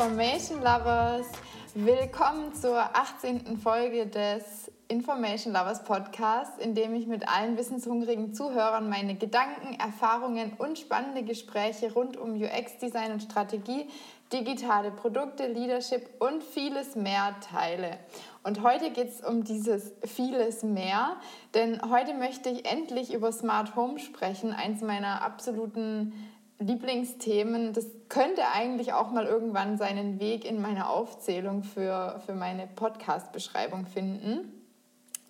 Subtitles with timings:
[0.00, 1.26] Information Lovers,
[1.74, 3.58] willkommen zur 18.
[3.58, 10.54] Folge des Information Lovers Podcast, in dem ich mit allen wissenshungrigen Zuhörern meine Gedanken, Erfahrungen
[10.56, 13.90] und spannende Gespräche rund um UX-Design und Strategie,
[14.32, 17.98] digitale Produkte, Leadership und vieles mehr teile.
[18.42, 21.16] Und heute geht es um dieses vieles mehr,
[21.52, 26.14] denn heute möchte ich endlich über Smart Home sprechen, eins meiner absoluten
[26.60, 27.72] Lieblingsthemen.
[27.72, 33.86] Das könnte eigentlich auch mal irgendwann seinen Weg in meine Aufzählung für, für meine Podcast-Beschreibung
[33.86, 34.52] finden.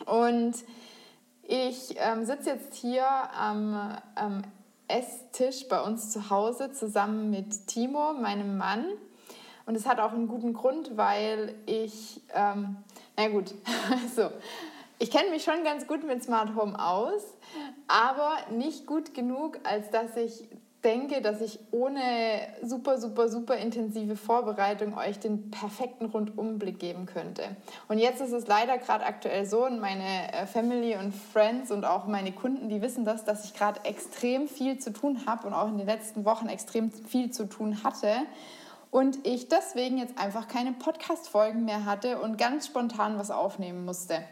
[0.07, 0.55] Und
[1.43, 4.43] ich ähm, sitze jetzt hier am, am
[4.89, 8.87] Esstisch bei uns zu Hause zusammen mit Timo, meinem Mann.
[9.67, 12.77] Und es hat auch einen guten Grund, weil ich, ähm,
[13.17, 13.55] na gut,
[14.17, 14.31] so,
[14.99, 17.23] ich kenne mich schon ganz gut mit Smart Home aus,
[17.87, 20.49] aber nicht gut genug, als dass ich
[20.85, 22.01] denke, dass ich ohne
[22.63, 27.43] super, super, super intensive Vorbereitung euch den perfekten Rundumblick geben könnte.
[27.89, 31.85] Und jetzt ist es leider gerade aktuell so und meine äh, Family und Friends und
[31.85, 35.53] auch meine Kunden, die wissen das, dass ich gerade extrem viel zu tun habe und
[35.53, 38.13] auch in den letzten Wochen extrem viel zu tun hatte.
[38.91, 44.25] Und ich deswegen jetzt einfach keine Podcast-Folgen mehr hatte und ganz spontan was aufnehmen musste.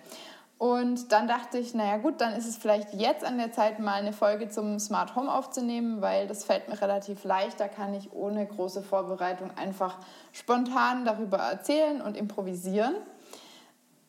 [0.59, 3.95] Und dann dachte ich, naja gut, dann ist es vielleicht jetzt an der Zeit, mal
[3.95, 7.61] eine Folge zum Smart Home aufzunehmen, weil das fällt mir relativ leicht.
[7.61, 9.99] Da kann ich ohne große Vorbereitung einfach
[10.33, 12.97] spontan darüber erzählen und improvisieren.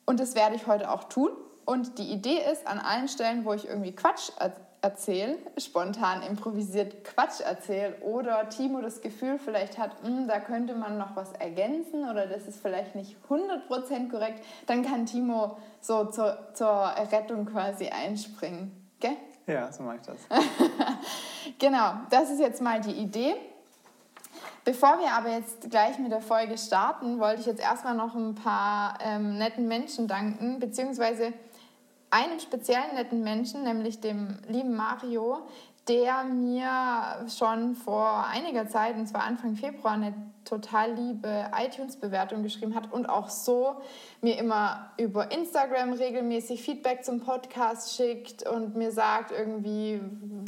[0.06, 1.30] Und das werde ich heute auch tun.
[1.66, 4.32] Und die Idee ist, an allen Stellen, wo ich irgendwie Quatsch
[4.82, 10.98] erzähle, spontan improvisiert Quatsch erzähle oder Timo das Gefühl vielleicht hat, hm, da könnte man
[10.98, 16.50] noch was ergänzen oder das ist vielleicht nicht 100% korrekt, dann kann Timo so zur,
[16.54, 18.72] zur Rettung quasi einspringen.
[19.00, 19.18] Gell?
[19.48, 20.18] Ja, so mache ich das.
[21.60, 23.36] genau, das ist jetzt mal die Idee.
[24.64, 28.36] Bevor wir aber jetzt gleich mit der Folge starten, wollte ich jetzt erstmal noch ein
[28.36, 31.34] paar ähm, netten Menschen danken, beziehungsweise
[32.12, 35.40] einen speziellen netten Menschen, nämlich dem lieben Mario,
[35.88, 40.14] der mir schon vor einiger Zeit, und zwar Anfang Februar, eine
[40.46, 43.76] total liebe iTunes-Bewertung geschrieben hat und auch so
[44.22, 50.02] mir immer über Instagram regelmäßig Feedback zum Podcast schickt und mir sagt irgendwie,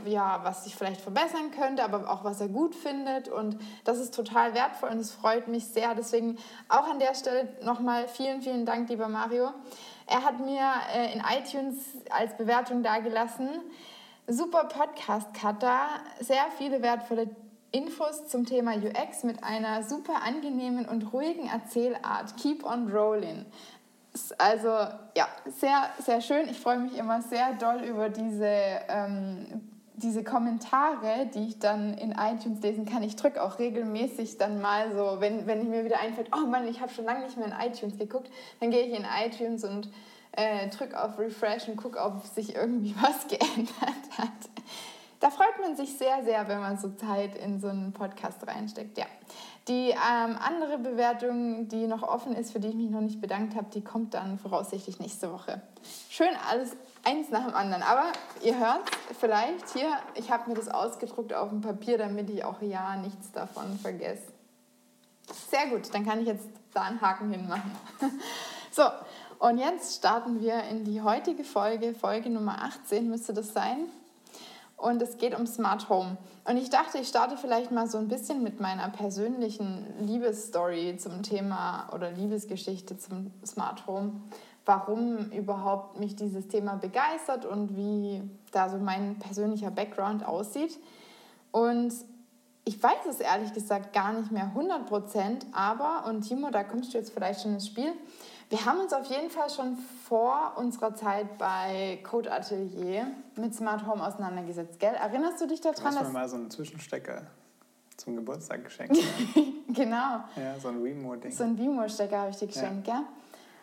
[0.06, 3.28] ja, was ich vielleicht verbessern könnte, aber auch was er gut findet.
[3.28, 5.94] Und das ist total wertvoll und es freut mich sehr.
[5.96, 6.38] Deswegen
[6.70, 9.50] auch an der Stelle nochmal vielen, vielen Dank, lieber Mario.
[10.12, 11.78] Er hat mir äh, in iTunes
[12.10, 13.48] als Bewertung dagelassen.
[14.28, 15.88] Super Podcast-Cutter,
[16.20, 17.30] sehr viele wertvolle
[17.72, 22.36] Infos zum Thema UX mit einer super angenehmen und ruhigen Erzählart.
[22.36, 23.46] Keep on rolling.
[24.38, 24.68] Also
[25.16, 26.50] ja, sehr, sehr schön.
[26.50, 28.52] Ich freue mich immer sehr doll über diese,
[28.90, 29.71] ähm,
[30.02, 33.04] diese Kommentare, die ich dann in iTunes lesen kann.
[33.04, 36.82] Ich drücke auch regelmäßig dann mal so, wenn, wenn mir wieder einfällt, oh Mann, ich
[36.82, 38.30] habe schon lange nicht mehr in iTunes geguckt,
[38.60, 39.90] dann gehe ich in iTunes und
[40.34, 44.52] äh, drücke auf Refresh und gucke, ob sich irgendwie was geändert hat
[45.22, 48.98] da freut man sich sehr, sehr, wenn man so Zeit in so einen Podcast reinsteckt.
[48.98, 49.06] Ja.
[49.68, 53.56] Die ähm, andere Bewertung, die noch offen ist, für die ich mich noch nicht bedankt
[53.56, 55.62] habe, die kommt dann voraussichtlich nächste Woche.
[56.10, 57.84] Schön alles eins nach dem anderen.
[57.84, 58.12] Aber
[58.44, 58.90] ihr hört
[59.20, 63.32] vielleicht hier, ich habe mir das ausgedruckt auf dem Papier, damit ich auch ja nichts
[63.32, 64.32] davon vergesse.
[65.50, 67.72] Sehr gut, dann kann ich jetzt da einen Haken hinmachen.
[68.72, 68.84] so,
[69.40, 73.90] und jetzt starten wir in die heutige Folge, Folge Nummer 18 müsste das sein
[74.82, 76.18] und es geht um Smart Home.
[76.44, 81.22] Und ich dachte, ich starte vielleicht mal so ein bisschen mit meiner persönlichen Liebesstory zum
[81.22, 84.22] Thema oder Liebesgeschichte zum Smart Home.
[84.66, 90.78] Warum überhaupt mich dieses Thema begeistert und wie da so mein persönlicher Background aussieht.
[91.52, 91.94] Und
[92.64, 96.94] ich weiß es ehrlich gesagt gar nicht mehr 100 Prozent, aber, und Timo, da kommst
[96.94, 97.94] du jetzt vielleicht schon ins Spiel,
[98.50, 99.78] wir haben uns auf jeden Fall schon
[100.08, 103.08] vor unserer Zeit bei Code Atelier
[103.38, 104.94] mit Smart Home auseinandergesetzt, gell?
[104.94, 105.78] Erinnerst du dich daran?
[105.80, 107.28] Du hast mir mal so einen Zwischenstecker
[107.96, 108.98] zum Geburtstag geschenkt.
[109.70, 110.26] genau.
[110.36, 111.32] Ja, so ein Wemo-Ding.
[111.32, 112.96] So ein Wemo-Stecker habe ich dir geschenkt, ja.
[112.96, 113.06] gell?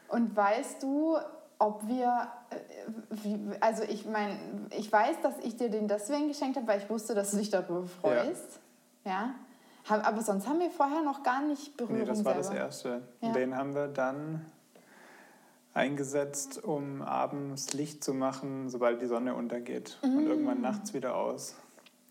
[0.08, 1.16] Und weißt du,
[1.58, 4.38] ob wir, äh, also ich meine,
[4.76, 7.50] ich weiß, dass ich dir den deswegen geschenkt habe, weil ich wusste, dass du dich
[7.50, 8.60] darüber freust.
[9.04, 9.10] Ja.
[9.12, 9.34] ja?
[9.88, 12.00] Aber sonst haben wir vorher noch gar nicht berührt.
[12.00, 12.48] Nee, das war selber.
[12.48, 13.02] das Erste.
[13.20, 13.32] Ja.
[13.32, 14.44] Den haben wir dann
[15.72, 20.16] eingesetzt, um abends Licht zu machen, sobald die Sonne untergeht mm.
[20.16, 21.54] und irgendwann nachts wieder aus.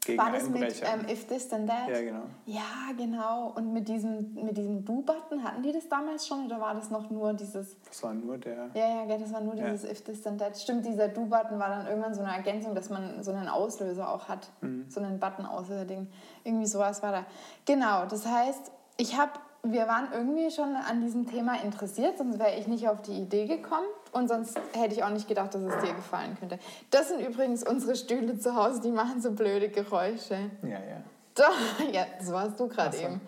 [0.07, 1.89] Gegen War das mit ähm, If This Then That?
[1.89, 2.23] Ja, genau.
[2.45, 2.61] Ja,
[2.97, 3.51] genau.
[3.55, 7.09] Und mit diesem, mit diesem Do-Button, hatten die das damals schon oder war das noch
[7.09, 7.75] nur dieses...
[7.85, 8.69] Das war nur der...
[8.73, 9.91] Ja, ja, das war nur dieses ja.
[9.91, 10.57] If This Then That.
[10.57, 14.29] Stimmt, dieser Do-Button war dann irgendwann so eine Ergänzung, dass man so einen Auslöser auch
[14.29, 14.47] hat.
[14.61, 14.85] Mhm.
[14.87, 16.07] So einen Button-Auslöser-Ding.
[16.45, 17.25] Irgendwie sowas war da.
[17.65, 19.33] Genau, das heißt, ich habe,
[19.63, 23.45] wir waren irgendwie schon an diesem Thema interessiert, sonst wäre ich nicht auf die Idee
[23.45, 23.87] gekommen
[24.17, 26.59] und sonst hätte ich auch nicht gedacht, dass es dir gefallen könnte.
[26.91, 30.51] Das sind übrigens unsere Stühle zu Hause, die machen so blöde Geräusche.
[30.63, 31.03] Ja, ja.
[31.35, 33.21] Doch, ja, das warst du gerade eben.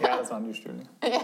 [0.00, 0.82] Ja, das waren die Stühle.
[1.02, 1.20] ja.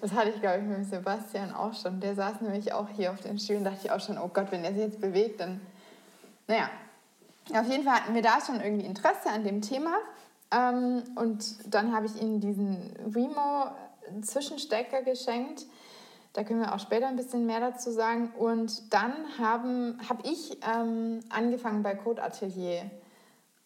[0.00, 2.00] Das hatte ich, glaube ich, mit Sebastian auch schon.
[2.00, 3.64] Der saß nämlich auch hier auf den Stühlen.
[3.64, 5.60] dachte ich auch schon, oh Gott, wenn er sich jetzt bewegt, dann.
[6.46, 6.70] Naja,
[7.52, 9.98] auf jeden Fall hatten wir da schon irgendwie Interesse an dem Thema.
[10.50, 15.66] Ähm, und dann habe ich ihnen diesen Wemo-Zwischenstecker geschenkt.
[16.32, 18.32] Da können wir auch später ein bisschen mehr dazu sagen.
[18.38, 22.90] Und dann habe hab ich ähm, angefangen bei Code Atelier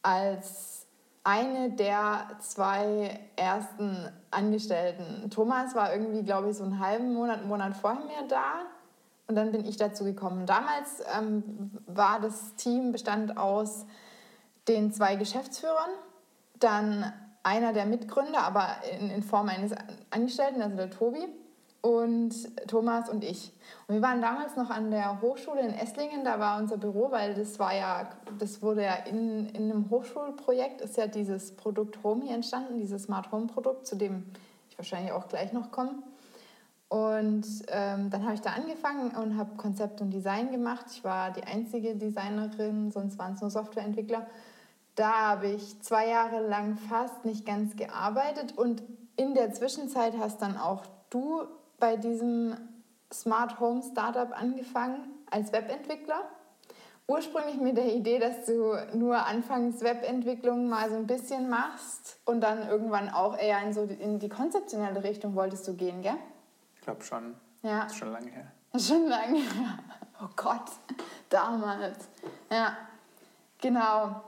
[0.03, 0.87] als
[1.25, 5.31] eine der zwei ersten Angestellten.
[5.31, 8.67] Thomas war irgendwie, glaube ich, so einen halben Monat, einen Monat vorher mehr da.
[9.27, 10.45] Und dann bin ich dazu gekommen.
[10.45, 13.87] Damals ähm, war das Team bestand aus
[14.69, 15.91] den zwei Geschäftsführern,
[16.59, 17.13] dann
[17.43, 18.67] einer der Mitgründer, aber
[18.99, 19.73] in, in Form eines
[20.11, 21.27] Angestellten, also der Tobi,
[21.85, 22.33] und
[22.67, 23.53] Thomas und ich.
[23.87, 27.35] Und wir waren damals noch an der Hochschule in Esslingen, da war unser Büro, weil
[27.35, 28.09] das war ja,
[28.39, 33.31] das wurde ja in, in einem Hochschulprojekt, ist ja dieses Produkt Homey entstanden, dieses Smart
[33.31, 34.25] Home Produkt, zu dem
[34.71, 36.03] ich wahrscheinlich auch gleich noch komme.
[36.89, 40.87] Und ähm, dann habe ich da angefangen und habe Konzept und Design gemacht.
[40.91, 44.27] Ich war die einzige Designerin, sonst waren es nur Softwareentwickler.
[44.95, 48.83] Da habe ich zwei Jahre lang fast nicht ganz gearbeitet und
[49.17, 51.43] in der Zwischenzeit hast dann auch du
[51.85, 52.57] bei diesem
[53.13, 56.23] Smart Home Startup angefangen als Webentwickler.
[57.07, 62.41] Ursprünglich mit der Idee, dass du nur anfangs Webentwicklung mal so ein bisschen machst und
[62.41, 66.17] dann irgendwann auch eher in, so in die konzeptionelle Richtung wolltest du gehen, gell?
[66.77, 67.35] Ich glaube schon.
[67.61, 67.83] Ja.
[67.83, 68.47] Das ist schon lange her.
[68.79, 69.79] Schon lange her.
[70.23, 70.71] Oh Gott,
[71.29, 71.99] damals.
[72.51, 72.79] Ja,
[73.61, 74.23] genau.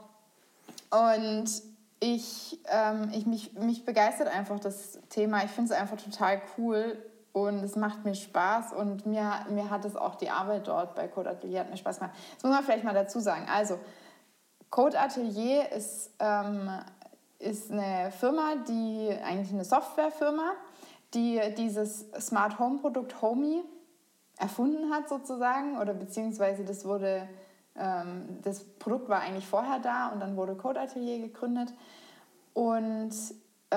[0.91, 1.63] Und
[2.01, 5.43] ich, ähm, ich mich, mich begeistert einfach das Thema.
[5.43, 7.03] Ich finde es einfach total cool
[7.37, 11.07] und es macht mir Spaß und mir, mir hat es auch die Arbeit dort bei
[11.07, 12.17] Code Atelier hat mir Spaß gemacht.
[12.35, 13.47] Das muss man vielleicht mal dazu sagen.
[13.53, 13.79] Also,
[14.71, 16.71] Code Atelier ist, ähm,
[17.39, 20.53] ist eine Firma, die eigentlich eine Softwarefirma,
[21.13, 23.63] die dieses Smart Home Produkt Homey
[24.39, 27.29] erfunden hat sozusagen oder beziehungsweise das wurde
[27.75, 31.75] ähm, das Produkt war eigentlich vorher da und dann wurde Code Atelier gegründet.
[32.55, 33.13] Und,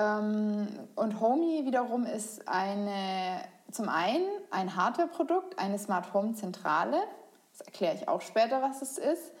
[0.00, 6.98] und Homey wiederum ist eine, zum einen ein Hardware-Produkt, eine Smart Home Zentrale.
[7.52, 9.32] Das erkläre ich auch später, was es ist.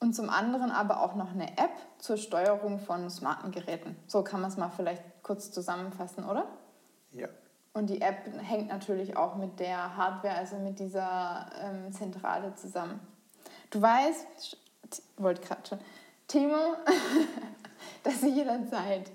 [0.00, 3.96] Und zum anderen aber auch noch eine App zur Steuerung von smarten Geräten.
[4.08, 6.46] So kann man es mal vielleicht kurz zusammenfassen, oder?
[7.12, 7.28] Ja.
[7.72, 13.00] Und die App hängt natürlich auch mit der Hardware, also mit dieser ähm, Zentrale zusammen.
[13.70, 14.58] Du weißt,
[15.16, 15.78] wollte gerade schon,
[16.26, 16.74] Timo,
[18.02, 19.10] dass ich jederzeit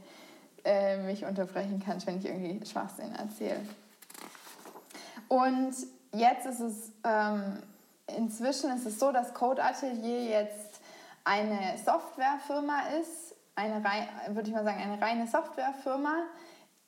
[0.65, 3.59] äh, mich unterbrechen kannst, wenn ich irgendwie Schwachsinn erzähle.
[5.27, 5.74] Und
[6.13, 7.62] jetzt ist es, ähm,
[8.15, 10.81] inzwischen ist es so, dass Code Atelier jetzt
[11.24, 13.83] eine Softwarefirma ist, eine,
[14.30, 16.24] würde ich mal sagen, eine reine Softwarefirma,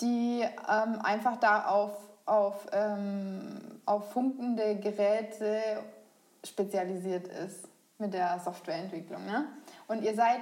[0.02, 1.92] die ähm, einfach da auf,
[2.26, 5.84] auf, ähm, auf funkende Geräte
[6.44, 7.68] spezialisiert ist
[7.98, 9.26] mit der Softwareentwicklung.
[9.26, 9.46] Ne?
[9.88, 10.42] Und ihr seid,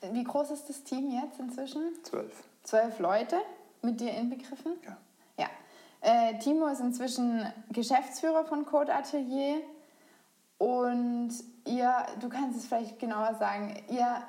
[0.00, 1.82] wie groß ist das Team jetzt inzwischen?
[2.04, 2.32] Zwölf.
[2.66, 3.36] Zwölf Leute
[3.82, 4.72] mit dir inbegriffen?
[4.84, 4.96] Ja.
[5.38, 5.48] Ja.
[6.00, 9.60] Äh, Timo ist inzwischen Geschäftsführer von Code Atelier
[10.58, 11.30] und
[11.64, 14.20] ihr, du kannst es vielleicht genauer sagen, ihr,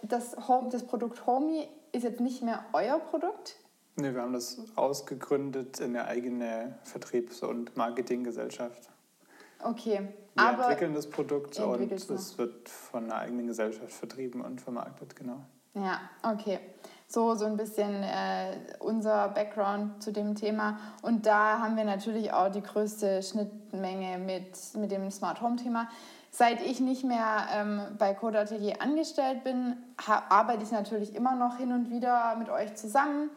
[0.00, 3.56] das, Home, das Produkt Homey ist jetzt nicht mehr euer Produkt?
[3.96, 8.88] Ne, wir haben das ausgegründet in eine eigene Vertriebs- und Marketinggesellschaft.
[9.62, 10.08] Okay.
[10.34, 15.14] Wir aber entwickeln das Produkt und es wird von einer eigenen Gesellschaft vertrieben und vermarktet,
[15.14, 15.40] genau.
[15.74, 16.58] Ja, okay.
[17.12, 20.78] So, so ein bisschen äh, unser Background zu dem Thema.
[21.02, 25.90] Und da haben wir natürlich auch die größte Schnittmenge mit, mit dem Smart Home Thema.
[26.30, 28.46] Seit ich nicht mehr ähm, bei Code
[28.80, 29.76] angestellt bin,
[30.30, 33.28] arbeite ich natürlich immer noch hin und wieder mit euch zusammen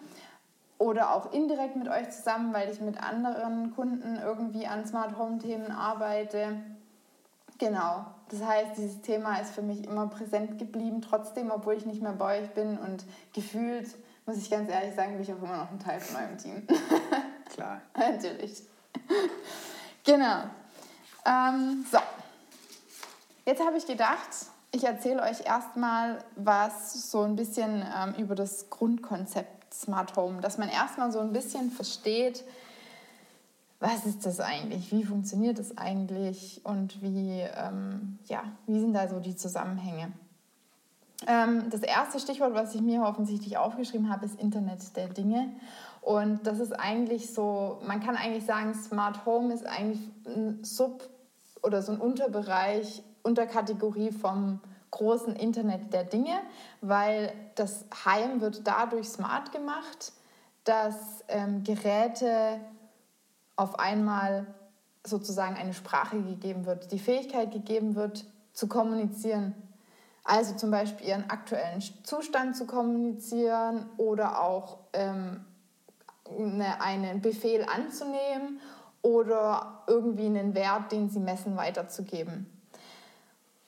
[0.78, 5.40] oder auch indirekt mit euch zusammen, weil ich mit anderen Kunden irgendwie an Smart Home
[5.40, 6.56] Themen arbeite.
[7.58, 8.06] Genau.
[8.30, 12.14] Das heißt, dieses Thema ist für mich immer präsent geblieben, trotzdem, obwohl ich nicht mehr
[12.14, 13.96] bei euch bin und gefühlt,
[14.26, 16.68] muss ich ganz ehrlich sagen, bin ich auch immer noch ein Teil von eurem Team.
[17.54, 17.82] Klar.
[17.96, 18.64] Natürlich.
[20.04, 20.44] genau.
[21.26, 22.00] Ähm, so.
[23.46, 24.30] Jetzt habe ich gedacht,
[24.72, 30.58] ich erzähle euch erstmal was so ein bisschen ähm, über das Grundkonzept Smart Home, dass
[30.58, 32.44] man erstmal so ein bisschen versteht,
[33.80, 39.08] was ist das eigentlich, wie funktioniert das eigentlich und wie, ähm, ja, wie sind da
[39.08, 40.12] so die Zusammenhänge.
[41.28, 45.50] Ähm, das erste Stichwort, was ich mir offensichtlich aufgeschrieben habe, ist Internet der Dinge.
[46.02, 51.10] Und das ist eigentlich so, man kann eigentlich sagen, Smart Home ist eigentlich ein Sub-
[51.64, 56.38] oder so ein Unterbereich, Unterkategorie vom großen Internet der Dinge,
[56.82, 60.14] weil das Heim wird dadurch smart gemacht,
[60.64, 60.96] dass
[61.28, 62.60] ähm, Geräte
[63.56, 64.48] auf einmal
[65.06, 69.54] sozusagen eine Sprache gegeben wird, die Fähigkeit gegeben wird, zu kommunizieren.
[70.24, 75.46] Also zum Beispiel ihren aktuellen Zustand zu kommunizieren oder auch ähm,
[76.28, 78.60] eine, einen Befehl anzunehmen
[79.04, 82.50] oder irgendwie einen Wert, den sie messen, weiterzugeben.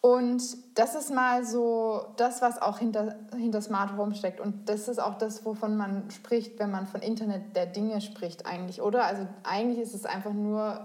[0.07, 0.41] Und
[0.79, 4.39] das ist mal so das, was auch hinter, hinter Smart Home steckt.
[4.39, 8.45] Und das ist auch das, wovon man spricht, wenn man von Internet der Dinge spricht
[8.45, 9.03] eigentlich, oder?
[9.03, 10.79] Also eigentlich ist es einfach nur,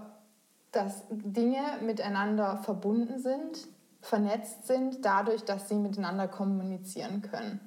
[0.73, 3.65] dass Dinge miteinander verbunden sind,
[4.01, 7.61] vernetzt sind, dadurch, dass sie miteinander kommunizieren können.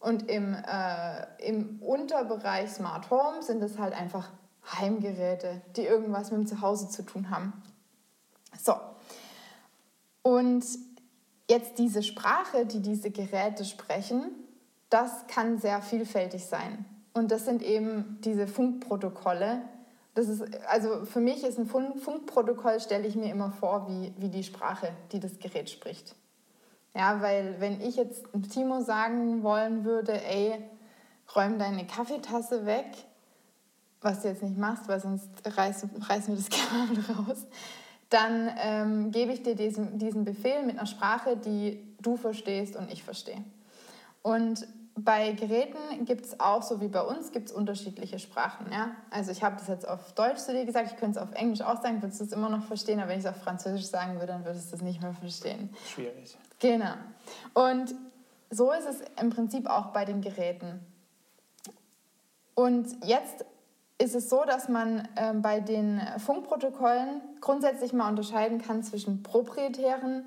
[0.00, 4.30] Und im, äh, im Unterbereich Smart Home sind es halt einfach
[4.78, 7.52] Heimgeräte, die irgendwas mit dem Zuhause zu tun haben.
[8.58, 8.72] So,
[10.24, 10.64] und
[11.50, 14.22] jetzt diese Sprache, die diese Geräte sprechen,
[14.88, 16.86] das kann sehr vielfältig sein.
[17.12, 19.60] Und das sind eben diese Funkprotokolle.
[20.14, 24.30] Das ist, also für mich ist ein Funkprotokoll, stelle ich mir immer vor, wie, wie
[24.30, 26.16] die Sprache, die das Gerät spricht.
[26.94, 30.54] Ja, weil wenn ich jetzt Timo sagen wollen würde, ey,
[31.36, 32.86] räum deine Kaffeetasse weg,
[34.00, 37.46] was du jetzt nicht machst, weil sonst reißen reiß mir das Kabel raus,
[38.14, 42.92] dann ähm, gebe ich dir diesen, diesen Befehl mit einer Sprache, die du verstehst und
[42.92, 43.42] ich verstehe.
[44.22, 48.70] Und bei Geräten gibt es auch, so wie bei uns, gibt es unterschiedliche Sprachen.
[48.70, 48.92] Ja?
[49.10, 51.60] Also ich habe das jetzt auf Deutsch zu dir gesagt, ich könnte es auf Englisch
[51.62, 54.14] auch sagen, würdest du es immer noch verstehen, aber wenn ich es auf Französisch sagen
[54.14, 55.74] würde, dann würdest du es nicht mehr verstehen.
[55.92, 56.38] Schwierig.
[56.60, 56.94] Genau.
[57.54, 57.96] Und
[58.50, 60.78] so ist es im Prinzip auch bei den Geräten.
[62.54, 63.44] Und jetzt
[63.98, 70.24] ist es so, dass man äh, bei den Funkprotokollen grundsätzlich mal unterscheiden kann zwischen proprietären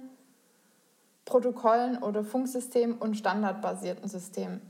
[1.26, 4.62] Protokollen oder Funksystemen und standardbasierten Systemen.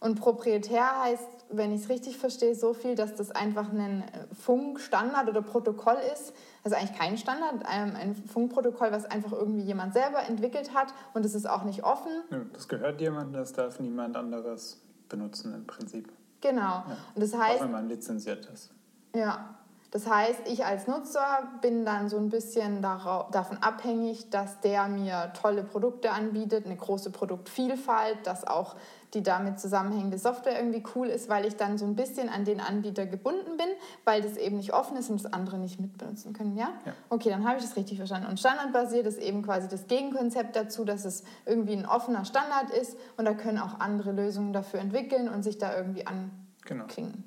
[0.00, 5.28] Und proprietär heißt, wenn ich es richtig verstehe, so viel, dass das einfach ein Funkstandard
[5.28, 6.32] oder Protokoll ist.
[6.64, 11.26] Also eigentlich kein Standard, ähm, ein Funkprotokoll, was einfach irgendwie jemand selber entwickelt hat und
[11.26, 12.12] es ist auch nicht offen.
[12.54, 14.80] Das gehört jemandem, das darf niemand anderes
[15.10, 16.10] benutzen im Prinzip.
[16.40, 16.60] Genau.
[16.62, 16.96] Ja.
[17.14, 18.70] Und das heißt, auch wenn man lizenziert ist.
[19.14, 19.59] Ja.
[19.90, 25.32] Das heißt, ich als Nutzer bin dann so ein bisschen davon abhängig, dass der mir
[25.40, 28.76] tolle Produkte anbietet, eine große Produktvielfalt, dass auch
[29.14, 32.60] die damit zusammenhängende Software irgendwie cool ist, weil ich dann so ein bisschen an den
[32.60, 33.66] Anbieter gebunden bin,
[34.04, 36.56] weil das eben nicht offen ist und das andere nicht mitbenutzen können.
[36.56, 36.68] Ja?
[36.86, 36.92] ja.
[37.08, 38.28] Okay, dann habe ich das richtig verstanden.
[38.28, 42.96] Und standardbasiert ist eben quasi das Gegenkonzept dazu, dass es irgendwie ein offener Standard ist
[43.16, 46.30] und da können auch andere Lösungen dafür entwickeln und sich da irgendwie anklingen.
[46.64, 46.84] Genau.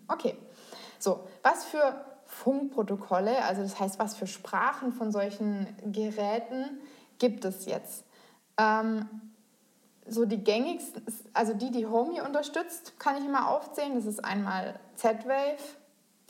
[0.07, 0.37] Okay.
[0.99, 1.93] So, was für
[2.33, 6.79] Funkprotokolle, also das heißt, was für Sprachen von solchen Geräten
[7.19, 8.03] gibt es jetzt?
[8.57, 9.07] Ähm,
[10.07, 13.95] so die gängigsten, also die, die Homey unterstützt, kann ich immer aufzählen.
[13.95, 15.61] Das ist einmal Z-Wave,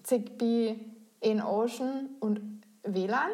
[0.04, 0.80] Zigbee,
[1.22, 2.42] InOcean und
[2.84, 3.32] WLAN.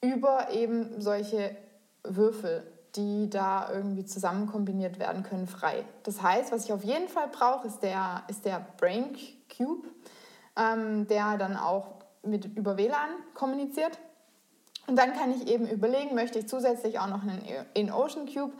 [0.00, 1.56] Über eben solche
[2.04, 5.84] Würfel, die da irgendwie zusammen kombiniert werden können, frei.
[6.04, 9.16] Das heißt, was ich auf jeden Fall brauche, ist der, ist der Brain
[9.54, 9.88] Cube
[10.56, 13.98] ähm, der dann auch mit, über WLAN kommuniziert.
[14.86, 17.42] Und dann kann ich eben überlegen, möchte ich zusätzlich auch noch einen
[17.74, 18.52] In-Ocean Cube,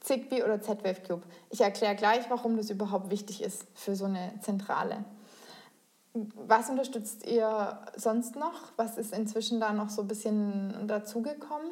[0.00, 1.22] Zigbee oder Z-Wave Cube.
[1.50, 5.04] Ich erkläre gleich, warum das überhaupt wichtig ist für so eine Zentrale.
[6.12, 8.72] Was unterstützt ihr sonst noch?
[8.76, 11.70] Was ist inzwischen da noch so ein bisschen dazugekommen?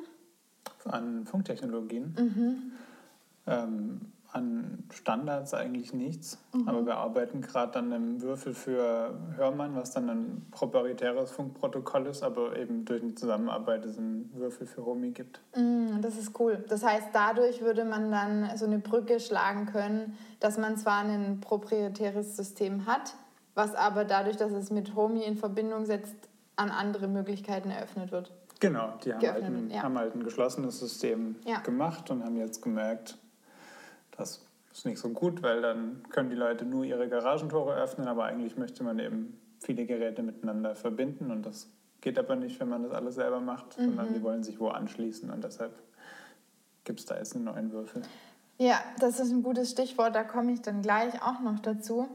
[0.85, 2.15] An Funktechnologien.
[2.17, 2.73] Mhm.
[3.47, 6.69] Ähm, an Standards eigentlich nichts, mhm.
[6.69, 12.23] aber wir arbeiten gerade an einem Würfel für Hörmann, was dann ein proprietäres Funkprotokoll ist,
[12.23, 15.41] aber eben durch die Zusammenarbeit es einen Würfel für Homi gibt.
[15.57, 16.63] Mhm, das ist cool.
[16.69, 21.41] Das heißt, dadurch würde man dann so eine Brücke schlagen können, dass man zwar ein
[21.41, 23.15] proprietäres System hat,
[23.55, 26.17] was aber dadurch, dass es mit Homi in Verbindung setzt,
[26.57, 28.33] an andere Möglichkeiten eröffnet wird.
[28.61, 29.83] Genau, die haben, halt ein, ja.
[29.83, 31.61] haben halt ein geschlossenes System ja.
[31.61, 33.17] gemacht und haben jetzt gemerkt,
[34.19, 38.25] das ist nicht so gut, weil dann können die Leute nur ihre Garagentore öffnen, aber
[38.25, 41.69] eigentlich möchte man eben viele Geräte miteinander verbinden und das
[42.01, 43.87] geht aber nicht, wenn man das alles selber macht, mhm.
[43.87, 45.73] sondern die wollen sich wo anschließen und deshalb
[46.85, 48.03] gibt es da jetzt einen neuen Würfel.
[48.59, 52.09] Ja, das ist ein gutes Stichwort, da komme ich dann gleich auch noch dazu.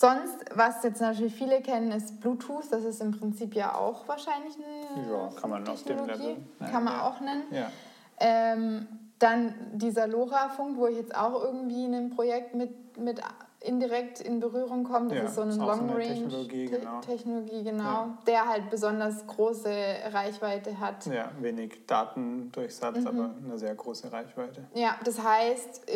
[0.00, 2.64] Sonst, was jetzt natürlich viele kennen, ist Bluetooth.
[2.70, 6.36] Das ist im Prinzip ja auch wahrscheinlich eine ja, kann man auf dem Level.
[6.58, 7.06] Kann man ja.
[7.06, 7.42] auch nennen.
[7.50, 7.70] Ja.
[8.18, 8.86] Ähm,
[9.20, 13.20] Dann dieser LoRa-Funk, wo ich jetzt auch irgendwie in einem Projekt mit, mit
[13.62, 15.12] indirekt in Berührung kommt.
[15.12, 17.00] Das ja, ist so eine Long-Range-Technologie, genau.
[17.00, 18.18] Technologie, genau ja.
[18.26, 19.70] der halt besonders große
[20.12, 21.06] Reichweite hat.
[21.06, 23.06] Ja, wenig Datendurchsatz, mhm.
[23.06, 24.64] aber eine sehr große Reichweite.
[24.74, 25.86] Ja, das heißt,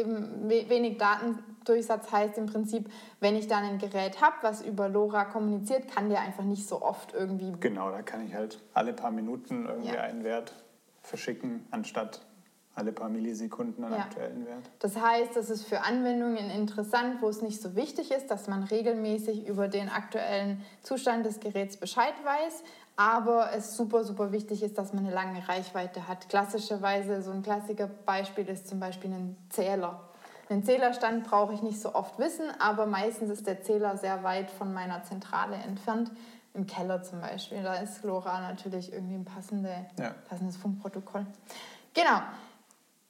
[0.47, 2.91] wenig Datendurchsatz heißt im Prinzip,
[3.21, 6.83] wenn ich dann ein Gerät habe, was über LoRa kommuniziert, kann der einfach nicht so
[6.83, 7.55] oft irgendwie...
[7.61, 10.03] Genau, da kann ich halt alle paar Minuten irgendwie ja.
[10.03, 10.53] einen Wert
[11.01, 12.21] verschicken, anstatt
[12.75, 14.01] alle paar Millisekunden einen ja.
[14.01, 14.71] aktuellen Wert.
[14.81, 18.65] Das heißt, das ist für Anwendungen interessant, wo es nicht so wichtig ist, dass man
[18.65, 22.65] regelmäßig über den aktuellen Zustand des Geräts Bescheid weiß,
[22.97, 26.29] aber es super, super wichtig ist, dass man eine lange Reichweite hat.
[26.29, 30.01] Klassischerweise, so ein klassischer Beispiel ist zum Beispiel ein Zähler.
[30.49, 34.51] Einen Zählerstand brauche ich nicht so oft wissen, aber meistens ist der Zähler sehr weit
[34.51, 36.11] von meiner Zentrale entfernt.
[36.57, 37.65] Im Keller zum Beispiel.
[37.65, 40.15] Da ist LoRa natürlich irgendwie ein passende, ja.
[40.29, 41.27] passendes Funkprotokoll.
[41.95, 42.21] Genau.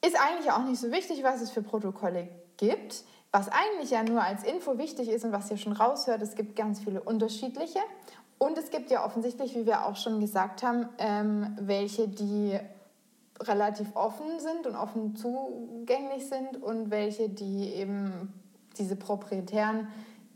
[0.05, 3.05] Ist eigentlich auch nicht so wichtig, was es für Protokolle gibt.
[3.33, 6.55] Was eigentlich ja nur als Info wichtig ist und was ihr schon raushört, es gibt
[6.55, 7.81] ganz viele unterschiedliche.
[8.39, 12.59] Und es gibt ja offensichtlich, wie wir auch schon gesagt haben, ähm, welche, die
[13.41, 18.33] relativ offen sind und offen zugänglich sind und welche, die eben
[18.79, 19.89] diese proprietären,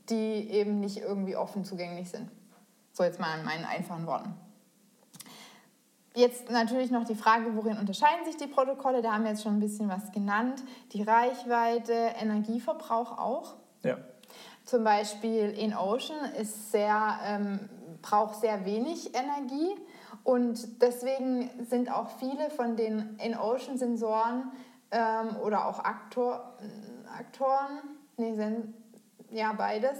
[0.08, 2.28] die eben nicht irgendwie offen zugänglich sind.
[2.92, 4.34] So jetzt mal in meinen einfachen Worten.
[6.14, 9.02] Jetzt natürlich noch die Frage, worin unterscheiden sich die Protokolle?
[9.02, 10.62] Da haben wir jetzt schon ein bisschen was genannt.
[10.92, 13.54] Die Reichweite, Energieverbrauch auch.
[13.82, 13.98] Ja.
[14.64, 17.68] Zum Beispiel in Ocean ist sehr, ähm,
[18.02, 19.74] braucht sehr wenig Energie
[20.24, 24.52] und deswegen sind auch viele von den in Ocean Sensoren
[24.90, 26.54] ähm, oder auch Aktor,
[27.18, 27.80] Aktoren,
[28.16, 28.74] nee, sind,
[29.30, 29.98] ja beides,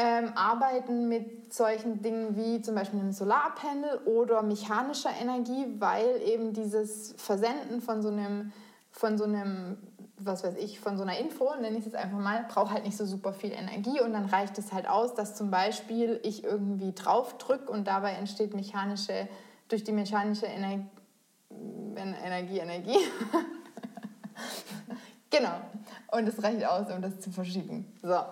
[0.00, 6.54] ähm, arbeiten mit solchen Dingen wie zum Beispiel einem Solarpanel oder mechanischer Energie, weil eben
[6.54, 8.52] dieses Versenden von so einem,
[8.90, 9.76] von so einem
[10.22, 12.84] was weiß ich, von so einer Info, nenne ich es jetzt einfach mal, braucht halt
[12.84, 16.44] nicht so super viel Energie und dann reicht es halt aus, dass zum Beispiel ich
[16.44, 19.28] irgendwie drauf drücke und dabei entsteht mechanische,
[19.68, 20.84] durch die mechanische Ener
[21.96, 22.98] Energie, Energie.
[25.30, 25.54] genau.
[26.12, 27.86] Und es reicht aus, um das zu verschicken.
[28.02, 28.22] So.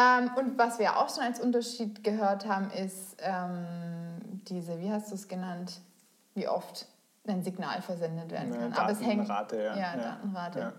[0.00, 5.10] Ähm, und was wir auch schon als Unterschied gehört haben, ist ähm, diese, wie hast
[5.10, 5.80] du es genannt,
[6.34, 6.86] wie oft
[7.26, 8.72] ein Signal versendet werden kann.
[8.72, 9.28] Aber es hängt.
[9.28, 9.96] Ja, ja, ja.
[9.96, 10.58] Datenrate.
[10.58, 10.72] Ja.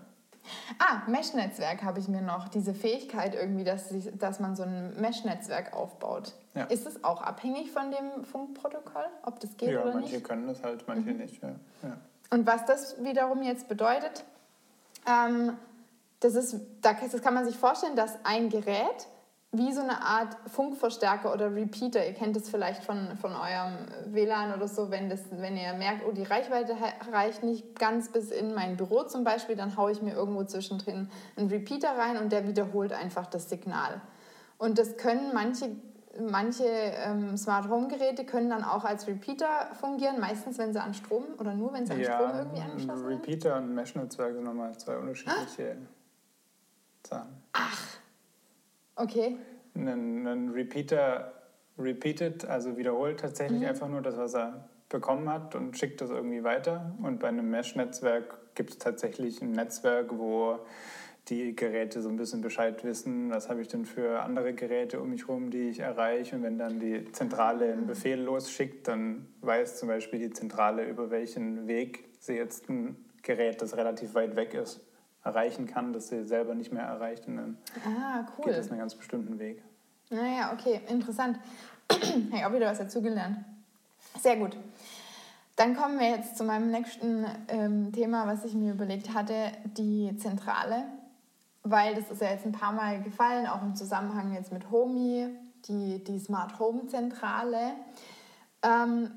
[0.80, 2.48] Ah, Mesh-Netzwerk habe ich mir noch.
[2.48, 6.32] Diese Fähigkeit irgendwie, dass, sich, dass man so ein Mesh-Netzwerk aufbaut.
[6.54, 6.64] Ja.
[6.64, 10.10] Ist es auch abhängig von dem Funkprotokoll, ob das geht ja, oder nicht?
[10.10, 11.18] Ja, manche können das halt, manche mhm.
[11.18, 11.40] nicht.
[11.42, 11.50] Ja.
[12.30, 14.24] Und was das wiederum jetzt bedeutet,
[15.06, 15.56] ähm,
[16.18, 19.06] das, ist, das kann man sich vorstellen, dass ein Gerät
[19.54, 22.06] wie so eine Art Funkverstärker oder Repeater.
[22.06, 26.04] Ihr kennt es vielleicht von, von eurem WLAN oder so, wenn, das, wenn ihr merkt,
[26.08, 26.74] oh, die Reichweite
[27.12, 31.10] reicht nicht ganz bis in mein Büro zum Beispiel, dann haue ich mir irgendwo zwischendrin
[31.36, 34.00] einen Repeater rein und der wiederholt einfach das Signal.
[34.56, 35.76] Und das können manche,
[36.18, 40.94] manche ähm, Smart Home Geräte können dann auch als Repeater fungieren, meistens wenn sie an
[40.94, 43.26] Strom oder nur wenn sie an ja, Strom irgendwie angeschlossen sind.
[43.26, 47.06] Repeater und Mesh-Netzwerk sind nochmal zwei unterschiedliche ah.
[47.06, 47.42] Sachen.
[47.52, 47.91] Ach,
[48.96, 49.36] Okay.
[49.74, 51.32] Ein, ein Repeater
[51.78, 53.66] repeated, also wiederholt tatsächlich mhm.
[53.66, 56.94] einfach nur das, was er bekommen hat und schickt das irgendwie weiter.
[57.02, 60.58] Und bei einem Mesh-Netzwerk gibt es tatsächlich ein Netzwerk, wo
[61.28, 65.10] die Geräte so ein bisschen Bescheid wissen, was habe ich denn für andere Geräte um
[65.10, 66.36] mich herum, die ich erreiche.
[66.36, 71.10] Und wenn dann die Zentrale einen Befehl losschickt, dann weiß zum Beispiel die Zentrale, über
[71.10, 74.84] welchen Weg sie jetzt ein Gerät, das relativ weit weg ist,
[75.24, 77.26] erreichen kann, das sie selber nicht mehr erreicht.
[77.26, 78.46] Und dann ah, cool.
[78.46, 79.62] geht es einen ganz bestimmten Weg.
[80.10, 81.38] Naja, okay, interessant.
[81.90, 83.38] Habe ich auch wieder was dazugelernt.
[84.20, 84.56] Sehr gut.
[85.56, 90.16] Dann kommen wir jetzt zu meinem nächsten ähm, Thema, was ich mir überlegt hatte, die
[90.18, 90.84] Zentrale.
[91.62, 95.28] Weil das ist ja jetzt ein paar Mal gefallen, auch im Zusammenhang jetzt mit Homi,
[95.68, 97.74] die, die Smart Home Zentrale.
[98.62, 99.10] Ähm,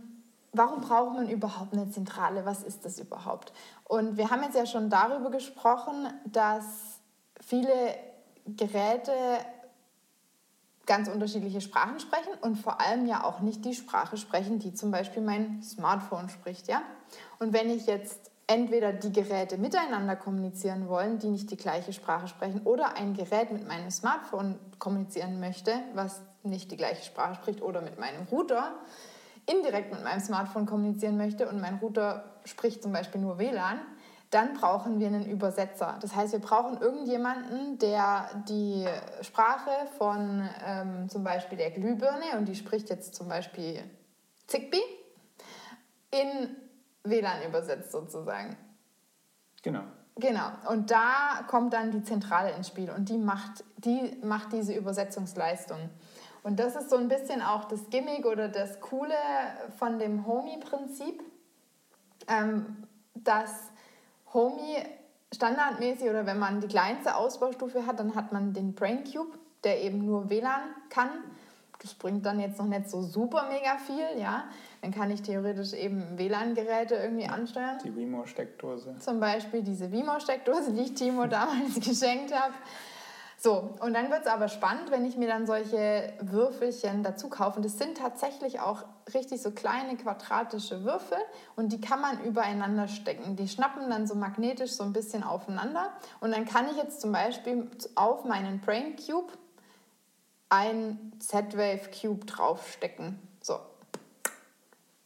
[0.57, 2.45] warum braucht man überhaupt eine Zentrale?
[2.45, 3.53] Was ist das überhaupt?
[3.83, 6.65] Und wir haben jetzt ja schon darüber gesprochen, dass
[7.39, 7.95] viele
[8.45, 9.13] Geräte
[10.85, 14.91] ganz unterschiedliche Sprachen sprechen und vor allem ja auch nicht die Sprache sprechen, die zum
[14.91, 16.67] Beispiel mein Smartphone spricht.
[16.67, 16.81] Ja?
[17.39, 22.27] Und wenn ich jetzt entweder die Geräte miteinander kommunizieren wollen, die nicht die gleiche Sprache
[22.27, 27.61] sprechen, oder ein Gerät mit meinem Smartphone kommunizieren möchte, was nicht die gleiche Sprache spricht,
[27.61, 28.73] oder mit meinem Router,
[29.45, 33.79] indirekt mit meinem Smartphone kommunizieren möchte und mein Router spricht zum Beispiel nur WLAN,
[34.31, 35.97] dann brauchen wir einen Übersetzer.
[36.01, 38.85] Das heißt, wir brauchen irgendjemanden, der die
[39.21, 43.83] Sprache von ähm, zum Beispiel der Glühbirne, und die spricht jetzt zum Beispiel
[44.47, 44.81] Zigbee,
[46.11, 46.55] in
[47.03, 48.57] WLAN übersetzt sozusagen.
[49.61, 49.83] Genau.
[50.17, 50.47] Genau.
[50.69, 55.89] Und da kommt dann die Zentrale ins Spiel und die macht, die macht diese Übersetzungsleistung.
[56.41, 59.15] Und das ist so ein bisschen auch das Gimmick oder das Coole
[59.77, 61.21] von dem Homie-Prinzip,
[62.27, 63.51] ähm, dass
[64.33, 64.77] Homie
[65.33, 69.81] standardmäßig oder wenn man die kleinste Ausbaustufe hat, dann hat man den Brain Cube, der
[69.81, 71.09] eben nur WLAN kann.
[71.81, 74.45] Das bringt dann jetzt noch nicht so super mega viel, ja.
[74.85, 77.79] Dann kann ich theoretisch eben WLAN-Geräte irgendwie ansteuern.
[77.83, 78.97] Die Wimo-Steckdose.
[78.99, 82.53] Zum Beispiel diese Wimo-Steckdose, die ich Timo damals geschenkt habe.
[83.35, 87.57] So, und dann wird es aber spannend, wenn ich mir dann solche Würfelchen dazu kaufe.
[87.57, 91.17] Und das sind tatsächlich auch richtig so kleine quadratische Würfel
[91.55, 93.35] und die kann man übereinander stecken.
[93.37, 95.93] Die schnappen dann so magnetisch so ein bisschen aufeinander.
[96.19, 99.33] Und dann kann ich jetzt zum Beispiel auf meinen Brain Cube
[100.49, 103.19] ein Z-Wave Cube draufstecken.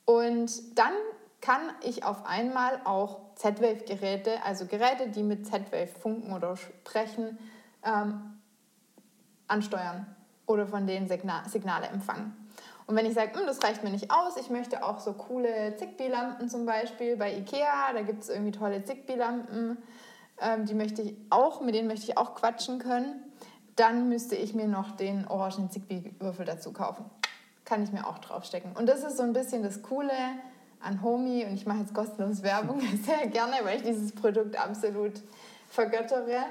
[0.09, 0.93] Und dann
[1.39, 7.37] kann ich auf einmal auch Z-Wave-Geräte, also Geräte, die mit Z-Wave funken oder sprechen,
[7.83, 8.39] ähm,
[9.47, 10.07] ansteuern
[10.47, 12.35] oder von denen Signa Signale empfangen.
[12.87, 15.75] Und wenn ich sage, hm, das reicht mir nicht aus, ich möchte auch so coole
[15.75, 19.77] Zigbee-Lampen zum Beispiel bei Ikea, da gibt es irgendwie tolle Zigbee-Lampen,
[20.41, 23.31] ähm, die möchte ich auch, mit denen möchte ich auch quatschen können,
[23.75, 27.05] dann müsste ich mir noch den orangen Zigbee-Würfel dazu kaufen.
[27.69, 28.73] Kann ich mir auch draufstecken.
[28.73, 30.11] Und das ist so ein bisschen das Coole
[30.81, 35.21] an Homey und ich mache jetzt kostenlos Werbung sehr gerne, weil ich dieses Produkt absolut
[35.69, 36.45] vergöttere.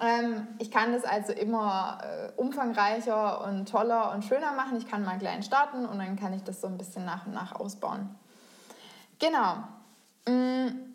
[0.00, 4.78] Ähm, ich kann das also immer äh, umfangreicher und toller und schöner machen.
[4.78, 7.34] Ich kann mal klein starten und dann kann ich das so ein bisschen nach und
[7.34, 8.08] nach ausbauen.
[9.18, 9.56] Genau.
[10.26, 10.85] Mm.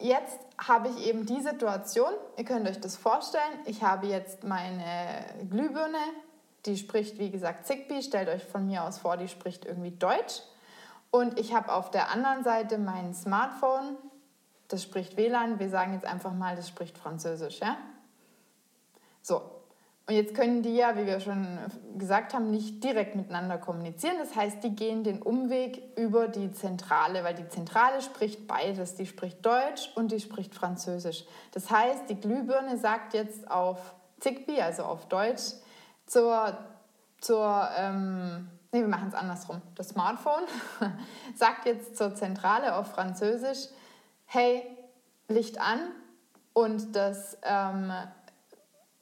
[0.00, 5.24] Jetzt habe ich eben die Situation, ihr könnt euch das vorstellen, ich habe jetzt meine
[5.50, 5.98] Glühbirne,
[6.66, 10.42] die spricht wie gesagt Zigbee, stellt euch von mir aus vor, die spricht irgendwie Deutsch.
[11.10, 13.96] Und ich habe auf der anderen Seite mein Smartphone,
[14.68, 17.76] das spricht WLAN, wir sagen jetzt einfach mal, das spricht Französisch, ja?
[19.22, 19.42] So,
[20.06, 21.58] und jetzt können die ja, wie wir schon
[21.96, 24.16] gesagt haben, nicht direkt miteinander kommunizieren.
[24.18, 28.96] Das heißt, die gehen den Umweg über die Zentrale, weil die Zentrale spricht beides.
[28.96, 31.24] Die spricht Deutsch und die spricht Französisch.
[31.52, 35.54] Das heißt, die Glühbirne sagt jetzt auf Zigbee, also auf Deutsch,
[36.04, 36.54] zur,
[37.22, 39.62] zur ähm, nee, wir machen es andersrum.
[39.74, 40.44] Das Smartphone
[41.34, 43.68] sagt jetzt zur Zentrale auf Französisch,
[44.26, 44.66] hey,
[45.28, 45.78] Licht an
[46.52, 47.90] und das, ähm,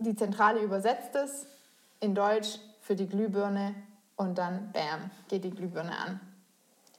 [0.03, 1.47] die Zentrale übersetzt es
[2.01, 3.75] in Deutsch für die Glühbirne
[4.17, 6.21] und dann, bam, geht die Glühbirne an.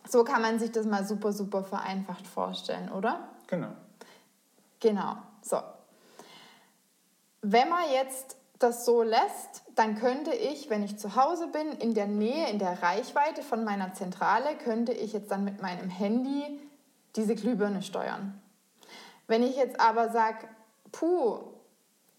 [0.07, 3.27] So kann man sich das mal super, super vereinfacht vorstellen, oder?
[3.47, 3.69] Genau.
[4.79, 5.61] Genau, so.
[7.41, 11.93] Wenn man jetzt das so lässt, dann könnte ich, wenn ich zu Hause bin, in
[11.93, 16.59] der Nähe, in der Reichweite von meiner Zentrale, könnte ich jetzt dann mit meinem Handy
[17.15, 18.41] diese Glühbirne steuern.
[19.27, 20.47] Wenn ich jetzt aber sage,
[20.91, 21.39] puh,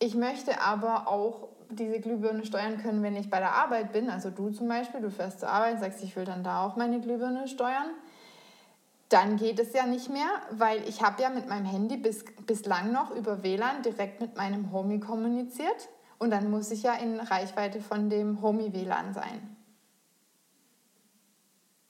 [0.04, 4.28] ich möchte aber auch diese Glühbirne steuern können, wenn ich bei der Arbeit bin, also
[4.28, 7.48] du zum Beispiel, du fährst zur Arbeit, sagst, ich will dann da auch meine Glühbirne
[7.48, 7.88] steuern,
[9.08, 12.92] dann geht es ja nicht mehr, weil ich habe ja mit meinem Handy bis, bislang
[12.92, 15.88] noch über WLAN direkt mit meinem Homie kommuniziert
[16.18, 19.56] und dann muss ich ja in Reichweite von dem Homie WLAN sein.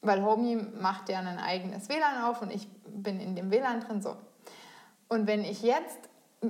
[0.02, 4.00] Weil Homie macht ja ein eigenes WLAN auf und ich bin in dem WLAN drin
[4.00, 4.16] so.
[5.08, 5.98] Und wenn ich jetzt,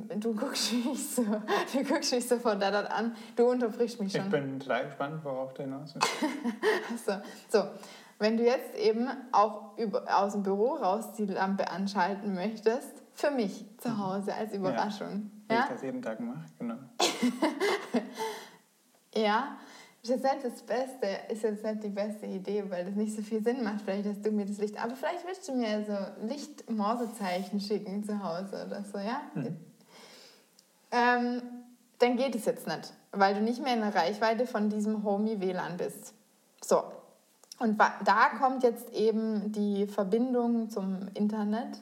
[0.01, 4.25] du guckst mich so, du guckst mich so von da an, du unterbrichst mich schon.
[4.25, 6.09] Ich bin total gespannt, worauf du hinaus willst.
[7.07, 7.13] so,
[7.49, 7.69] so,
[8.19, 13.31] wenn du jetzt eben auch über, aus dem Büro raus die Lampe anschalten möchtest, für
[13.31, 13.99] mich zu mhm.
[13.99, 15.31] Hause als Überraschung.
[15.49, 15.65] Ja, wie ja?
[15.65, 16.77] ich das jeden Tag mache, genau.
[19.15, 19.57] ja,
[20.03, 23.23] ist jetzt nicht das Beste, ist jetzt nicht die beste Idee, weil das nicht so
[23.23, 24.83] viel Sinn macht, vielleicht, dass du mir das Licht.
[24.83, 29.23] Aber vielleicht willst du mir so Licht-Morsezeichen schicken zu Hause oder so, ja?
[29.35, 29.57] Mhm.
[30.95, 31.43] Ähm,
[31.99, 35.41] dann geht es jetzt nicht, weil du nicht mehr in der Reichweite von diesem Homie
[35.41, 36.15] WLAN bist.
[36.63, 36.85] So.
[37.59, 41.79] Und da kommt jetzt eben die Verbindung zum Internet,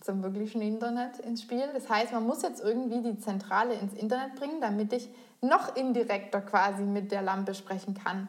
[0.00, 1.64] zum wirklichen Internet ins Spiel.
[1.72, 5.08] Das heißt, man muss jetzt irgendwie die Zentrale ins Internet bringen, damit ich
[5.40, 8.28] noch indirekter quasi mit der Lampe sprechen kann,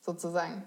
[0.00, 0.62] sozusagen.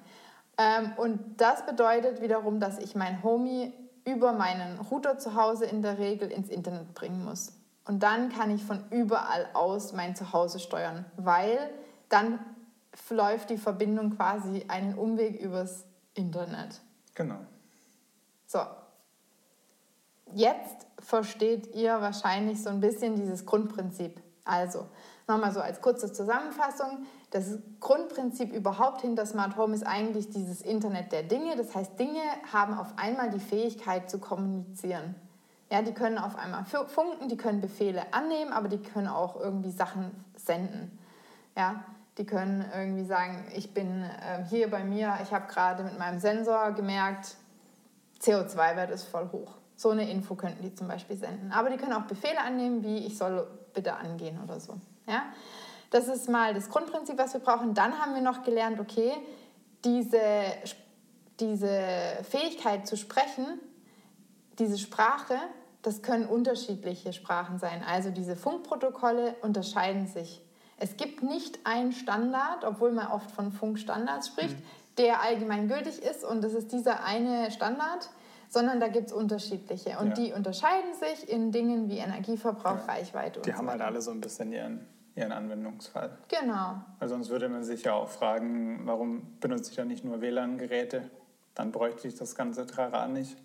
[0.58, 3.74] Ähm, und das bedeutet wiederum, dass ich mein Homie
[4.06, 7.57] über meinen Router zu Hause in der Regel ins Internet bringen muss.
[7.88, 11.58] Und dann kann ich von überall aus mein Zuhause steuern, weil
[12.10, 12.40] dann
[13.10, 16.82] läuft die Verbindung quasi einen Umweg übers Internet.
[17.16, 17.40] Genau.
[18.46, 18.60] So.
[20.34, 24.22] Jetzt versteht ihr wahrscheinlich so ein bisschen dieses Grundprinzip.
[24.44, 24.88] Also,
[25.28, 27.06] Nochmal so als kurze Zusammenfassung.
[27.32, 31.58] das Grundprinzip überhaupt hinter Smart Home ist eigentlich dieses Internet der Dinge.
[31.58, 32.22] Das heißt, Dinge
[32.54, 35.16] haben auf einmal die Fähigkeit zu kommunizieren.
[35.70, 39.72] Ja, die können auf einmal funken, die können Befehle annehmen, aber die können auch irgendwie
[39.72, 40.98] Sachen senden.
[41.58, 41.84] Ja,
[42.18, 46.20] die können irgendwie sagen, ich bin äh, hier bei mir, ich habe gerade mit meinem
[46.20, 47.36] Sensor gemerkt,
[48.22, 49.56] CO2-Wert ist voll hoch.
[49.76, 51.52] So eine Info könnten die zum Beispiel senden.
[51.52, 54.76] Aber die können auch Befehle annehmen, wie ich soll bitte angehen oder so.
[55.08, 55.24] Ja?
[55.92, 57.74] Das ist mal das Grundprinzip, was wir brauchen.
[57.74, 59.14] Dann haben wir noch gelernt, okay,
[59.86, 60.22] diese,
[61.40, 61.80] diese
[62.24, 63.60] Fähigkeit zu sprechen,
[64.58, 65.36] diese Sprache,
[65.82, 67.84] das können unterschiedliche Sprachen sein.
[67.88, 70.42] Also diese Funkprotokolle unterscheiden sich.
[70.80, 74.64] Es gibt nicht einen Standard, obwohl man oft von Funkstandards spricht, mhm.
[74.98, 78.10] der allgemeingültig ist und das ist dieser eine Standard,
[78.50, 79.98] sondern da gibt es unterschiedliche.
[80.00, 80.14] Und ja.
[80.14, 82.94] die unterscheiden sich in Dingen wie Energieverbrauch, ja.
[82.94, 84.86] Reichweite und Die so haben halt alle so ein bisschen ihren
[85.18, 86.16] ihren Anwendungsfall.
[86.28, 86.76] Genau.
[87.00, 91.10] Weil sonst würde man sich ja auch fragen, warum benutze ich da nicht nur WLAN-Geräte?
[91.56, 93.36] Dann bräuchte ich das ganze Trara nicht.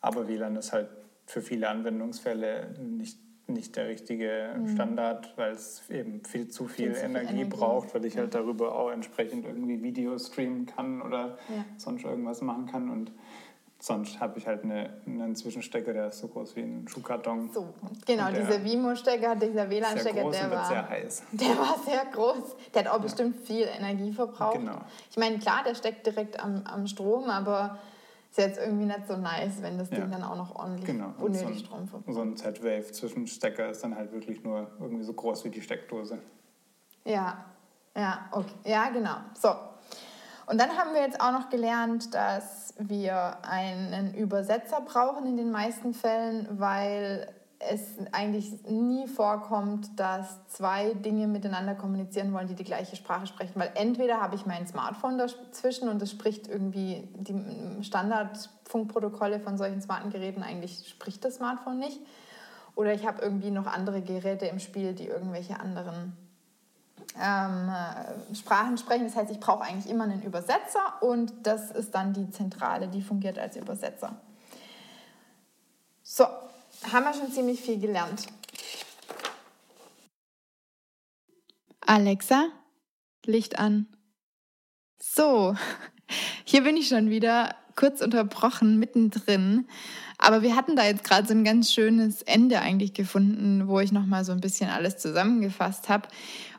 [0.00, 0.88] Aber WLAN ist halt
[1.26, 4.68] für viele Anwendungsfälle nicht, nicht der richtige mhm.
[4.68, 8.22] Standard, weil es eben viel zu viel, viel Energie, viel Energie braucht, weil ich ja.
[8.22, 11.64] halt darüber auch entsprechend irgendwie Videos streamen kann oder ja.
[11.76, 12.90] sonst irgendwas machen kann.
[12.90, 13.12] Und
[13.84, 17.50] Sonst habe ich halt eine, einen Zwischenstecker, der ist so groß wie ein Schuhkarton.
[17.52, 17.68] So,
[18.06, 21.22] genau, dieser Vimo-Stecker, dieser WLAN-Stecker, der war sehr heiß.
[21.32, 22.56] Der war sehr groß.
[22.72, 23.02] Der hat auch ja.
[23.02, 24.58] bestimmt viel Energie verbraucht.
[24.58, 24.78] Genau.
[25.10, 27.78] Ich meine, klar, der steckt direkt am, am Strom, aber
[28.36, 30.06] ist jetzt irgendwie nicht so nice, wenn das Ding ja.
[30.06, 31.14] dann auch noch ordentlich genau.
[31.18, 32.14] unnötig so Strom verbraucht.
[32.14, 36.18] So ein Z-Wave-Zwischenstecker ist dann halt wirklich nur irgendwie so groß wie die Steckdose.
[37.04, 37.44] Ja,
[37.96, 38.54] ja, okay.
[38.64, 39.16] Ja, genau.
[39.40, 39.50] So,
[40.46, 45.50] und dann haben wir jetzt auch noch gelernt, dass wir einen Übersetzer brauchen in den
[45.50, 47.80] meisten Fällen, weil es
[48.12, 53.52] eigentlich nie vorkommt, dass zwei Dinge miteinander kommunizieren wollen, die die gleiche Sprache sprechen.
[53.54, 59.80] Weil entweder habe ich mein Smartphone dazwischen und es spricht irgendwie die Standardfunkprotokolle von solchen
[59.80, 62.00] smarten Geräten, eigentlich spricht das Smartphone nicht.
[62.74, 66.16] Oder ich habe irgendwie noch andere Geräte im Spiel, die irgendwelche anderen
[67.20, 69.04] ähm, äh, Sprachen sprechen.
[69.06, 73.02] Das heißt, ich brauche eigentlich immer einen Übersetzer und das ist dann die Zentrale, die
[73.02, 74.16] fungiert als Übersetzer.
[76.02, 76.26] So,
[76.92, 78.26] haben wir schon ziemlich viel gelernt.
[81.80, 82.48] Alexa,
[83.26, 83.86] Licht an.
[85.00, 85.54] So,
[86.44, 89.66] hier bin ich schon wieder kurz unterbrochen, mittendrin.
[90.18, 93.92] Aber wir hatten da jetzt gerade so ein ganz schönes Ende eigentlich gefunden, wo ich
[93.92, 96.08] nochmal so ein bisschen alles zusammengefasst habe.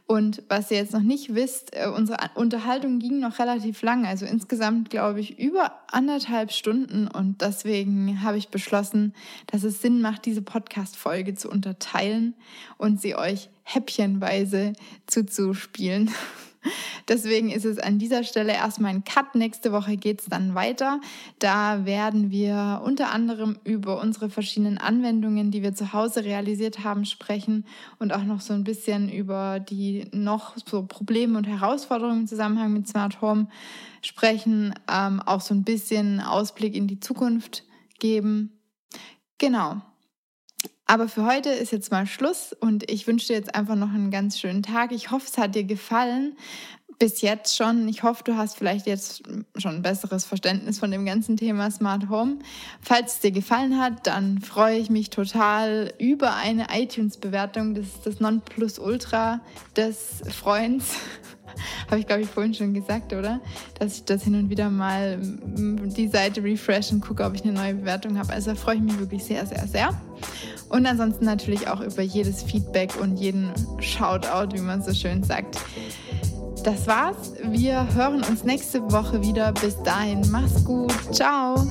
[0.07, 4.25] Und was ihr jetzt noch nicht wisst, äh, unsere Unterhaltung ging noch relativ lang, also
[4.25, 7.07] insgesamt glaube ich über anderthalb Stunden.
[7.07, 9.15] Und deswegen habe ich beschlossen,
[9.47, 12.35] dass es Sinn macht, diese Podcast-Folge zu unterteilen
[12.77, 14.73] und sie euch häppchenweise
[15.07, 16.11] zuzuspielen.
[17.07, 19.35] Deswegen ist es an dieser Stelle erstmal ein Cut.
[19.35, 20.99] Nächste Woche geht es dann weiter.
[21.39, 27.05] Da werden wir unter anderem über unsere verschiedenen Anwendungen, die wir zu Hause realisiert haben,
[27.05, 27.65] sprechen
[27.99, 32.73] und auch noch so ein bisschen über die noch so Probleme und Herausforderungen im Zusammenhang
[32.73, 33.47] mit Smart Home
[34.01, 34.73] sprechen.
[34.91, 37.63] Ähm, auch so ein bisschen Ausblick in die Zukunft
[37.99, 38.51] geben.
[39.37, 39.81] Genau.
[40.87, 44.11] Aber für heute ist jetzt mal Schluss und ich wünsche dir jetzt einfach noch einen
[44.11, 44.91] ganz schönen Tag.
[44.91, 46.37] Ich hoffe, es hat dir gefallen.
[46.97, 47.89] Bis jetzt schon.
[47.89, 49.23] Ich hoffe, du hast vielleicht jetzt
[49.57, 52.37] schon ein besseres Verständnis von dem ganzen Thema Smart Home.
[52.79, 57.73] Falls es dir gefallen hat, dann freue ich mich total über eine iTunes-Bewertung.
[57.73, 59.41] Das ist das Nonplusultra
[59.75, 60.93] des Freunds.
[61.87, 63.41] Habe ich, glaube ich, vorhin schon gesagt, oder?
[63.79, 67.53] Dass ich das hin und wieder mal die Seite refresh und gucke, ob ich eine
[67.53, 68.31] neue Bewertung habe.
[68.31, 69.89] Also da freue ich mich wirklich sehr, sehr, sehr.
[70.69, 75.59] Und ansonsten natürlich auch über jedes Feedback und jeden Shoutout, wie man so schön sagt.
[76.63, 77.33] Das war's.
[77.43, 79.51] Wir hören uns nächste Woche wieder.
[79.51, 80.93] Bis dahin, mach's gut.
[81.11, 81.67] Ciao.